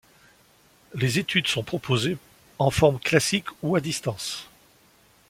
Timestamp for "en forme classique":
2.57-3.45